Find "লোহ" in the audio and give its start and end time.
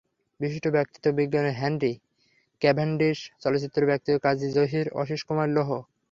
5.51-5.69